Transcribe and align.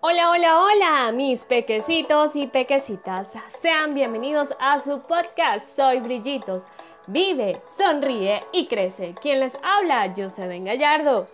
Hola, 0.00 0.30
hola, 0.30 0.62
hola, 0.62 1.12
mis 1.12 1.44
pequecitos 1.44 2.36
y 2.36 2.46
pequecitas. 2.46 3.32
Sean 3.60 3.94
bienvenidos 3.94 4.54
a 4.60 4.78
su 4.78 5.02
podcast. 5.02 5.74
Soy 5.74 5.98
Brillitos. 5.98 6.68
Vive, 7.08 7.60
sonríe 7.76 8.44
y 8.52 8.68
crece. 8.68 9.16
Quien 9.20 9.40
les 9.40 9.58
habla, 9.60 10.14
Ben 10.46 10.66
Gallardo. 10.66 11.26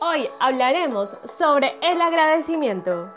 Hoy 0.00 0.28
hablaremos 0.40 1.10
sobre 1.38 1.76
el 1.82 2.00
agradecimiento. 2.00 3.10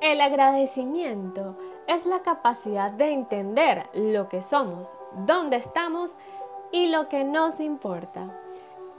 El 0.00 0.22
agradecimiento 0.22 1.58
es 1.86 2.06
la 2.06 2.22
capacidad 2.22 2.92
de 2.92 3.12
entender 3.12 3.90
lo 3.92 4.30
que 4.30 4.42
somos, 4.42 4.96
dónde 5.26 5.58
estamos 5.58 6.18
y 6.72 6.86
lo 6.86 7.10
que 7.10 7.24
nos 7.24 7.60
importa 7.60 8.40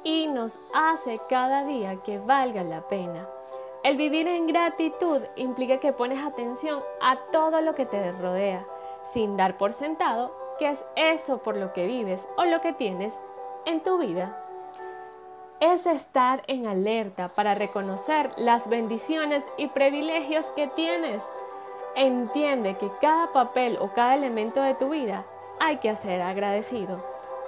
y 0.08 0.26
nos 0.28 0.58
hace 0.74 1.20
cada 1.28 1.66
día 1.66 1.98
que 1.98 2.18
valga 2.18 2.64
la 2.64 2.88
pena. 2.88 3.28
El 3.84 3.98
vivir 3.98 4.26
en 4.26 4.48
gratitud 4.48 5.22
implica 5.36 5.82
que 5.82 5.92
pones 5.92 6.24
atención 6.24 6.82
a 7.02 7.18
todo 7.34 7.60
lo 7.60 7.76
que 7.76 7.86
te 7.86 8.14
rodea, 8.14 8.66
sin 9.04 9.36
dar 9.36 9.58
por 9.58 9.74
sentado 9.74 10.34
que 10.60 10.70
es 10.70 10.86
eso 10.96 11.40
por 11.40 11.58
lo 11.58 11.74
que 11.74 11.86
vives 11.86 12.26
o 12.38 12.46
lo 12.46 12.62
que 12.62 12.72
tienes 12.72 13.20
en 13.66 13.84
tu 13.84 13.98
vida. 13.98 14.42
Es 15.60 15.86
estar 15.86 16.42
en 16.48 16.68
alerta 16.68 17.28
para 17.28 17.54
reconocer 17.54 18.32
las 18.38 18.70
bendiciones 18.70 19.46
y 19.58 19.68
privilegios 19.68 20.46
que 20.52 20.68
tienes. 20.68 21.22
Entiende 21.98 22.78
que 22.78 22.90
cada 23.02 23.34
papel 23.34 23.78
o 23.82 23.90
cada 23.90 24.16
elemento 24.16 24.62
de 24.62 24.74
tu 24.74 24.88
vida 24.88 25.26
hay 25.60 25.80
que 25.80 25.94
ser 25.98 26.22
agradecido. 26.22 26.98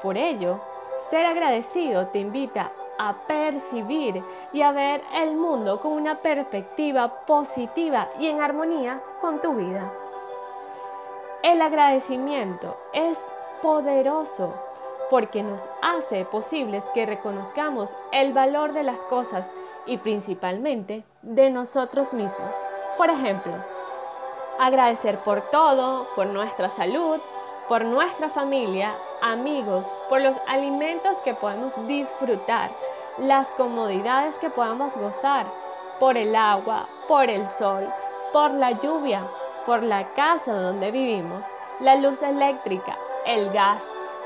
Por 0.04 0.18
ello, 0.18 0.60
ser 1.10 1.26
agradecido 1.26 2.08
te 2.08 2.20
invita 2.20 2.72
a 2.98 3.14
percibir 3.14 4.22
y 4.52 4.62
a 4.62 4.72
ver 4.72 5.02
el 5.16 5.36
mundo 5.36 5.80
con 5.80 5.94
una 5.94 6.16
perspectiva 6.16 7.26
positiva 7.26 8.10
y 8.20 8.28
en 8.28 8.42
armonía 8.42 9.02
con 9.22 9.40
tu 9.40 9.56
vida. 9.56 9.92
El 11.42 11.62
agradecimiento 11.62 12.78
es 12.94 13.18
poderoso 13.62 14.54
porque 15.10 15.42
nos 15.42 15.70
hace 15.82 16.26
posibles 16.26 16.84
que 16.94 17.06
reconozcamos 17.06 17.96
el 18.12 18.34
valor 18.34 18.74
de 18.74 18.84
las 18.84 19.00
cosas 19.00 19.50
y 19.86 19.98
principalmente 19.98 21.04
de 21.22 21.50
nosotros 21.50 22.14
mismos. 22.14 22.56
Por 22.98 23.10
ejemplo, 23.10 23.54
agradecer 24.60 25.18
por 25.20 25.42
todo, 25.42 26.06
por 26.16 26.28
nuestra 26.28 26.70
salud, 26.70 27.20
por 27.70 27.86
nuestra 27.86 28.30
familia, 28.30 28.96
amigos, 29.22 29.94
por 30.10 30.22
los 30.22 30.36
alimentos 30.48 31.20
que 31.20 31.36
podemos 31.36 31.88
disfrutar, 31.88 32.72
las 33.20 33.48
comodidades 33.50 34.40
que 34.40 34.50
podamos 34.50 34.98
gozar, 34.98 35.46
por 36.00 36.18
el 36.18 36.36
agua, 36.36 36.88
por 37.08 37.30
el 37.30 37.48
sol, 37.48 37.88
por 38.34 38.52
la 38.52 38.72
lluvia, 38.72 39.22
por 39.68 39.84
la 39.84 40.04
casa 40.16 40.52
donde 40.54 40.90
vivimos, 40.90 41.46
la 41.80 41.96
luz 41.96 42.24
eléctrica, 42.24 42.98
el 43.28 43.52
gas, 43.52 43.84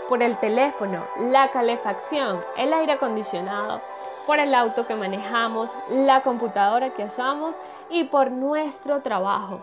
por 0.07 0.23
el 0.23 0.37
teléfono, 0.37 1.03
la 1.19 1.49
calefacción, 1.49 2.39
el 2.57 2.71
aire 2.71 2.93
acondicionado, 2.93 3.81
por 4.25 4.39
el 4.39 4.55
auto 4.55 4.87
que 4.87 4.95
manejamos, 4.95 5.75
la 5.89 6.21
computadora 6.21 6.91
que 6.91 7.03
usamos 7.03 7.59
y 7.89 8.05
por 8.05 8.31
nuestro 8.31 9.01
trabajo, 9.01 9.59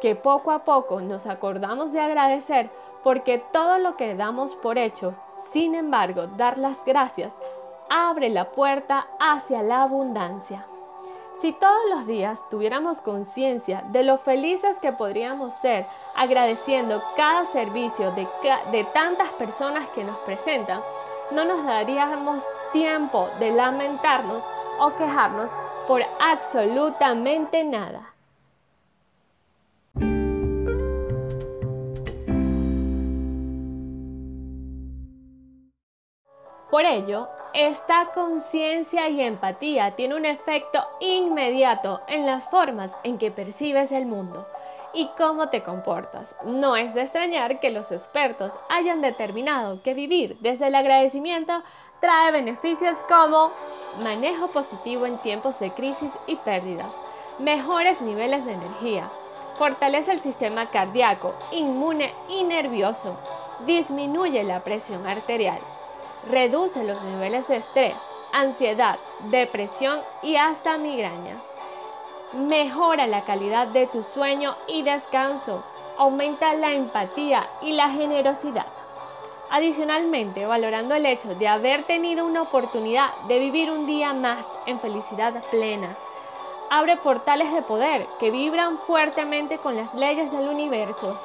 que 0.00 0.14
poco 0.14 0.52
a 0.52 0.60
poco 0.60 1.00
nos 1.00 1.26
acordamos 1.26 1.92
de 1.92 2.00
agradecer 2.00 2.70
porque 3.08 3.38
todo 3.38 3.78
lo 3.78 3.96
que 3.96 4.14
damos 4.14 4.54
por 4.54 4.76
hecho, 4.76 5.14
sin 5.50 5.74
embargo, 5.74 6.26
dar 6.26 6.58
las 6.58 6.84
gracias, 6.84 7.38
abre 7.88 8.28
la 8.28 8.50
puerta 8.50 9.06
hacia 9.18 9.62
la 9.62 9.80
abundancia. 9.80 10.66
Si 11.34 11.54
todos 11.54 11.88
los 11.88 12.06
días 12.06 12.46
tuviéramos 12.50 13.00
conciencia 13.00 13.82
de 13.92 14.02
lo 14.02 14.18
felices 14.18 14.78
que 14.78 14.92
podríamos 14.92 15.54
ser 15.54 15.86
agradeciendo 16.16 17.02
cada 17.16 17.46
servicio 17.46 18.10
de, 18.10 18.28
de, 18.72 18.84
tantas 18.84 19.30
personas 19.30 19.88
que 19.94 20.04
nos 20.04 20.18
presentan, 20.18 20.82
no 21.30 21.46
nos 21.46 21.64
daríamos 21.64 22.44
tiempo 22.74 23.26
de 23.40 23.52
lamentarnos 23.52 24.44
o 24.80 24.90
quejarnos 24.98 25.48
por 25.86 26.02
absolutamente 26.20 27.64
nada. 27.64 28.17
Por 36.70 36.84
ello, 36.84 37.28
esta 37.54 38.10
conciencia 38.12 39.08
y 39.08 39.22
empatía 39.22 39.96
tiene 39.96 40.16
un 40.16 40.26
efecto 40.26 40.84
inmediato 41.00 42.02
en 42.06 42.26
las 42.26 42.50
formas 42.50 42.96
en 43.04 43.16
que 43.16 43.30
percibes 43.30 43.90
el 43.90 44.04
mundo 44.04 44.46
y 44.92 45.08
cómo 45.16 45.48
te 45.48 45.62
comportas. 45.62 46.34
No 46.44 46.76
es 46.76 46.92
de 46.92 47.02
extrañar 47.02 47.58
que 47.58 47.70
los 47.70 47.90
expertos 47.90 48.52
hayan 48.68 49.00
determinado 49.00 49.82
que 49.82 49.94
vivir 49.94 50.36
desde 50.40 50.66
el 50.66 50.74
agradecimiento 50.74 51.62
trae 52.00 52.32
beneficios 52.32 52.98
como 53.08 53.50
manejo 54.02 54.48
positivo 54.48 55.06
en 55.06 55.16
tiempos 55.18 55.58
de 55.60 55.70
crisis 55.70 56.12
y 56.26 56.36
pérdidas, 56.36 57.00
mejores 57.38 58.02
niveles 58.02 58.44
de 58.44 58.52
energía, 58.52 59.08
fortalece 59.54 60.12
el 60.12 60.20
sistema 60.20 60.68
cardíaco, 60.68 61.34
inmune 61.50 62.12
y 62.28 62.44
nervioso, 62.44 63.18
disminuye 63.66 64.44
la 64.44 64.62
presión 64.62 65.06
arterial, 65.06 65.58
reduce 66.26 66.84
los 66.84 67.02
niveles 67.02 67.48
de 67.48 67.56
estrés, 67.56 67.94
ansiedad, 68.32 68.98
depresión 69.30 70.00
y 70.22 70.36
hasta 70.36 70.78
migrañas. 70.78 71.54
Mejora 72.32 73.06
la 73.06 73.22
calidad 73.24 73.68
de 73.68 73.86
tu 73.86 74.02
sueño 74.02 74.54
y 74.66 74.82
descanso. 74.82 75.62
Aumenta 75.96 76.52
la 76.54 76.74
empatía 76.74 77.48
y 77.62 77.72
la 77.72 77.90
generosidad. 77.90 78.66
Adicionalmente, 79.50 80.44
valorando 80.44 80.94
el 80.94 81.06
hecho 81.06 81.34
de 81.34 81.48
haber 81.48 81.82
tenido 81.84 82.26
una 82.26 82.42
oportunidad 82.42 83.08
de 83.28 83.38
vivir 83.38 83.70
un 83.70 83.86
día 83.86 84.12
más 84.12 84.46
en 84.66 84.78
felicidad 84.78 85.42
plena, 85.50 85.96
abre 86.70 86.98
portales 86.98 87.52
de 87.54 87.62
poder 87.62 88.06
que 88.18 88.30
vibran 88.30 88.78
fuertemente 88.78 89.56
con 89.56 89.74
las 89.74 89.94
leyes 89.94 90.30
del 90.30 90.48
universo. 90.48 91.18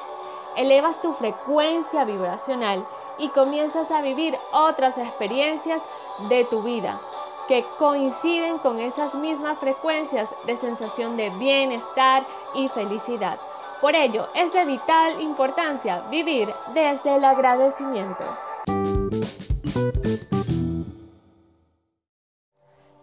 Elevas 0.56 1.02
tu 1.02 1.12
frecuencia 1.12 2.04
vibracional 2.04 2.86
y 3.18 3.28
comienzas 3.28 3.90
a 3.90 4.00
vivir 4.00 4.36
otras 4.52 4.98
experiencias 4.98 5.82
de 6.28 6.44
tu 6.44 6.62
vida 6.62 7.00
que 7.48 7.64
coinciden 7.78 8.58
con 8.58 8.78
esas 8.78 9.14
mismas 9.14 9.58
frecuencias 9.58 10.30
de 10.46 10.56
sensación 10.56 11.16
de 11.16 11.30
bienestar 11.30 12.24
y 12.54 12.68
felicidad. 12.68 13.38
Por 13.80 13.94
ello, 13.94 14.28
es 14.34 14.52
de 14.52 14.64
vital 14.64 15.20
importancia 15.20 16.00
vivir 16.10 16.48
desde 16.72 17.16
el 17.16 17.24
agradecimiento. 17.24 18.24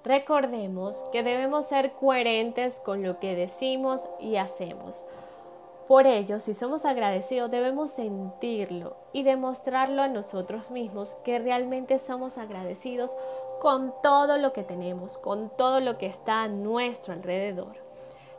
Recordemos 0.04 1.04
que 1.12 1.22
debemos 1.22 1.68
ser 1.68 1.94
coherentes 1.94 2.80
con 2.80 3.04
lo 3.04 3.20
que 3.20 3.36
decimos 3.36 4.10
y 4.20 4.38
hacemos. 4.38 5.06
Por 5.92 6.08
ello, 6.08 6.40
si 6.40 6.54
somos 6.54 6.86
agradecidos, 6.86 7.52
debemos 7.52 7.90
sentirlo 7.90 8.96
y 9.12 9.24
demostrarlo 9.24 10.02
a 10.02 10.08
nosotros 10.08 10.72
mismos 10.72 11.16
que 11.26 11.38
realmente 11.38 12.00
somos 12.00 12.38
agradecidos 12.38 13.18
con 13.60 13.94
todo 14.02 14.38
lo 14.38 14.54
que 14.54 14.64
tenemos, 14.64 15.18
con 15.18 15.50
todo 15.58 15.82
lo 15.82 15.98
que 15.98 16.06
está 16.06 16.44
a 16.44 16.48
nuestro 16.48 17.12
alrededor. 17.12 17.91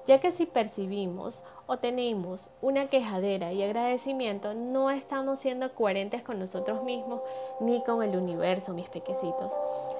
Ya 0.06 0.20
que 0.20 0.32
si 0.32 0.46
percibimos 0.46 1.44
o 1.66 1.78
tenemos 1.78 2.50
una 2.60 2.88
quejadera 2.88 3.52
y 3.52 3.62
agradecimiento, 3.62 4.52
no 4.52 4.90
estamos 4.90 5.38
siendo 5.38 5.74
coherentes 5.74 6.22
con 6.22 6.40
nosotros 6.40 6.82
mismos 6.82 7.20
ni 7.60 7.82
con 7.84 8.02
el 8.02 8.16
universo, 8.16 8.72
mis 8.72 8.88
pequecitos. 8.88 9.54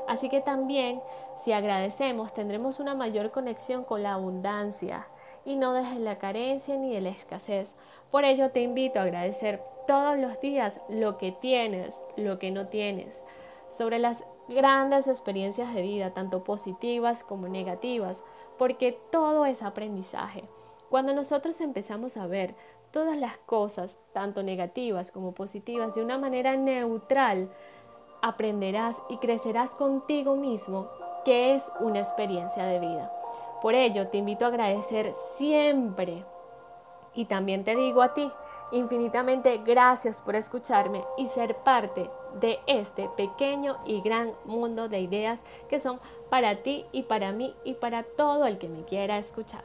Así 0.09 0.29
que 0.29 0.41
también, 0.41 1.01
si 1.39 1.53
agradecemos, 1.53 2.35
tendremos 2.35 2.81
una 2.81 2.95
mayor 2.95 3.31
conexión 3.31 3.85
con 3.85 4.03
la 4.03 4.15
abundancia, 4.15 5.07
y 5.45 5.57
no 5.57 5.73
dejes 5.73 5.99
la 5.99 6.19
carencia 6.19 6.77
ni 6.77 6.95
de 6.95 7.01
la 7.01 7.09
escasez. 7.11 7.75
Por 8.11 8.25
ello 8.25 8.51
te 8.51 8.63
invito 8.63 8.99
a 8.99 9.05
agradecer 9.05 9.63
todos 9.87 10.19
los 10.19 10.41
días 10.41 10.81
lo 10.89 11.19
que 11.19 11.33
tienes, 11.33 12.03
lo 12.17 12.39
que 12.39 12.51
no 12.51 12.69
tienes, 12.69 13.25
sobre 13.71 13.99
las 13.99 14.25
grandes 14.49 15.09
experiencias 15.09 15.75
de 15.75 15.83
vida, 15.83 16.13
tanto 16.13 16.45
positivas 16.45 17.23
como 17.23 17.49
negativas, 17.49 18.23
porque 18.63 18.97
todo 19.11 19.45
es 19.45 19.61
aprendizaje. 19.61 20.45
Cuando 20.89 21.13
nosotros 21.13 21.61
empezamos 21.61 22.17
a 22.17 22.29
ver 22.29 22.55
todas 22.93 23.17
las 23.17 23.37
cosas, 23.39 23.99
tanto 24.13 24.45
negativas 24.45 25.11
como 25.11 25.33
positivas, 25.33 25.97
de 25.97 26.05
una 26.05 26.17
manera 26.17 26.55
neutral, 26.55 27.51
aprenderás 28.23 29.03
y 29.09 29.17
crecerás 29.17 29.73
contigo 29.73 30.37
mismo, 30.37 30.89
que 31.25 31.57
es 31.57 31.73
una 31.81 31.99
experiencia 31.99 32.63
de 32.63 32.79
vida. 32.79 33.11
Por 33.61 33.75
ello, 33.75 34.07
te 34.07 34.19
invito 34.19 34.45
a 34.45 34.49
agradecer 34.49 35.13
siempre. 35.37 36.25
Y 37.17 37.25
también 37.25 37.65
te 37.65 37.75
digo 37.75 38.01
a 38.01 38.15
ti, 38.15 38.31
infinitamente 38.71 39.59
gracias 39.67 40.21
por 40.21 40.37
escucharme 40.37 41.03
y 41.17 41.27
ser 41.27 41.57
parte 41.65 42.09
de 42.41 42.59
este 42.67 43.09
pequeño 43.17 43.79
y 43.85 44.01
gran 44.01 44.33
mundo 44.45 44.89
de 44.89 45.01
ideas 45.01 45.45
que 45.69 45.79
son 45.79 46.01
para 46.31 46.63
ti 46.63 46.85
y 46.93 47.03
para 47.03 47.33
mí 47.33 47.55
y 47.65 47.75
para 47.75 48.03
todo 48.03 48.47
el 48.47 48.59
que 48.59 48.69
me 48.69 48.85
quiera 48.85 49.19
escuchar. 49.19 49.65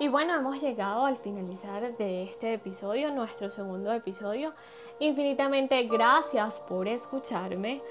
Y 0.00 0.08
bueno, 0.08 0.34
hemos 0.34 0.62
llegado 0.62 1.04
al 1.04 1.18
finalizar 1.18 1.94
de 1.98 2.22
este 2.22 2.54
episodio, 2.54 3.10
nuestro 3.10 3.50
segundo 3.50 3.92
episodio. 3.92 4.54
Infinitamente 4.98 5.82
gracias 5.82 6.58
por 6.60 6.88
escucharme. 6.88 7.82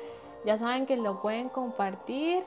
Ya 0.43 0.57
saben 0.57 0.87
que 0.87 0.97
lo 0.97 1.21
pueden 1.21 1.49
compartir 1.49 2.43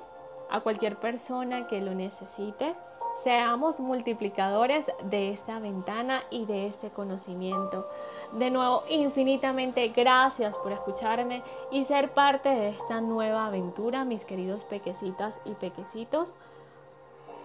a 0.51 0.61
cualquier 0.63 0.97
persona 0.97 1.69
que 1.69 1.81
lo 1.81 1.95
necesite. 1.95 2.75
Seamos 3.17 3.79
multiplicadores 3.79 4.91
de 5.05 5.31
esta 5.31 5.59
ventana 5.61 6.23
y 6.31 6.45
de 6.47 6.67
este 6.67 6.91
conocimiento. 6.91 7.89
De 8.33 8.51
nuevo, 8.51 8.83
infinitamente 8.89 9.89
gracias 9.89 10.57
por 10.57 10.73
escucharme 10.73 11.43
y 11.71 11.85
ser 11.85 12.13
parte 12.13 12.49
de 12.49 12.71
esta 12.71 13.01
nueva 13.01 13.47
aventura, 13.47 14.05
mis 14.05 14.25
queridos 14.25 14.65
pequecitas 14.65 15.41
y 15.45 15.55
pequecitos. 15.55 16.37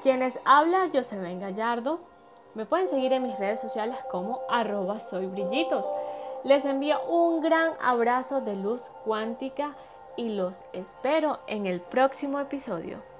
Quienes 0.01 0.39
habla 0.45 0.89
Joseven 0.91 1.39
Gallardo. 1.39 1.99
Me 2.55 2.65
pueden 2.65 2.87
seguir 2.87 3.13
en 3.13 3.23
mis 3.23 3.37
redes 3.37 3.59
sociales 3.59 3.97
como 4.09 4.39
arroba 4.49 4.99
soy 4.99 5.27
brillitos. 5.27 5.91
Les 6.43 6.65
envío 6.65 6.99
un 7.05 7.41
gran 7.41 7.73
abrazo 7.81 8.41
de 8.41 8.55
luz 8.55 8.89
cuántica 9.05 9.75
y 10.15 10.29
los 10.29 10.63
espero 10.73 11.39
en 11.45 11.67
el 11.67 11.81
próximo 11.81 12.39
episodio. 12.39 13.16